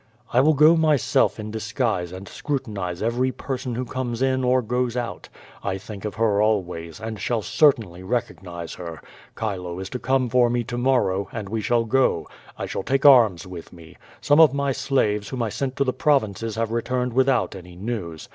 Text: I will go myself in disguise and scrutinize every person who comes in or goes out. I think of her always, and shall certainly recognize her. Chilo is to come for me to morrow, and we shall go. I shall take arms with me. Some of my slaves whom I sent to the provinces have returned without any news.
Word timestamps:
I 0.33 0.41
will 0.41 0.55
go 0.55 0.75
myself 0.75 1.39
in 1.39 1.51
disguise 1.51 2.11
and 2.11 2.27
scrutinize 2.27 3.03
every 3.03 3.31
person 3.31 3.75
who 3.75 3.85
comes 3.85 4.23
in 4.23 4.43
or 4.43 4.63
goes 4.63 4.97
out. 4.97 5.29
I 5.63 5.77
think 5.77 6.05
of 6.05 6.15
her 6.15 6.41
always, 6.41 6.99
and 6.99 7.19
shall 7.19 7.43
certainly 7.43 8.01
recognize 8.01 8.73
her. 8.73 8.99
Chilo 9.39 9.77
is 9.77 9.91
to 9.91 9.99
come 9.99 10.27
for 10.27 10.49
me 10.49 10.63
to 10.63 10.77
morrow, 10.79 11.29
and 11.31 11.47
we 11.49 11.61
shall 11.61 11.85
go. 11.85 12.27
I 12.57 12.65
shall 12.65 12.81
take 12.81 13.05
arms 13.05 13.45
with 13.45 13.71
me. 13.71 13.95
Some 14.21 14.39
of 14.39 14.55
my 14.55 14.71
slaves 14.71 15.29
whom 15.29 15.43
I 15.43 15.49
sent 15.49 15.75
to 15.75 15.83
the 15.83 15.93
provinces 15.93 16.55
have 16.55 16.71
returned 16.71 17.13
without 17.13 17.53
any 17.53 17.75
news. 17.75 18.27